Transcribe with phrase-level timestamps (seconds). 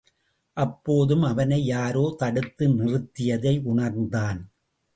[0.57, 4.41] அப்போதும் அவனை யாரோ தடுத்து நிறுத்தியதை உணர்ந்தான்.